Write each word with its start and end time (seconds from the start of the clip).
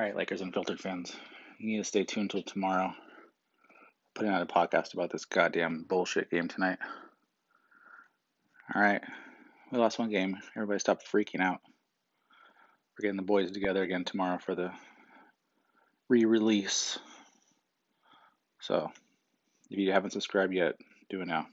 All 0.00 0.06
right, 0.06 0.16
Lakers 0.16 0.40
Unfiltered 0.40 0.80
fans, 0.80 1.14
you 1.58 1.66
need 1.66 1.76
to 1.76 1.84
stay 1.84 2.04
tuned 2.04 2.30
till 2.30 2.42
tomorrow. 2.42 2.94
Putting 4.14 4.32
out 4.32 4.40
a 4.40 4.46
podcast 4.46 4.94
about 4.94 5.10
this 5.10 5.26
goddamn 5.26 5.84
bullshit 5.86 6.30
game 6.30 6.48
tonight. 6.48 6.78
All 8.74 8.80
right, 8.80 9.02
we 9.70 9.76
lost 9.76 9.98
one 9.98 10.08
game. 10.08 10.38
Everybody 10.56 10.78
stop 10.78 11.02
freaking 11.04 11.42
out. 11.42 11.60
We're 12.96 13.02
getting 13.02 13.18
the 13.18 13.22
boys 13.22 13.50
together 13.50 13.82
again 13.82 14.04
tomorrow 14.06 14.38
for 14.38 14.54
the 14.54 14.72
re-release. 16.08 16.98
So, 18.60 18.90
if 19.68 19.78
you 19.78 19.92
haven't 19.92 20.12
subscribed 20.12 20.54
yet, 20.54 20.76
do 21.10 21.20
it 21.20 21.28
now. 21.28 21.46